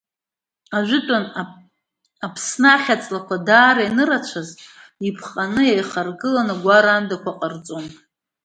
Ажәытәан, 0.77 1.25
Аԥсны 2.25 2.69
ахьаҵлақәа 2.75 3.35
даара 3.47 3.81
ианырацәаз, 3.83 4.49
иԥҟаны 5.07 5.63
еихаргыланы, 5.73 6.53
агәараандақәа 6.55 7.37
ҟарҵон. 7.39 7.85